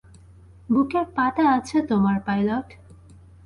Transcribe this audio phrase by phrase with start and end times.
[0.69, 2.67] বুকের পাটা আছে তোমার, পাইলট।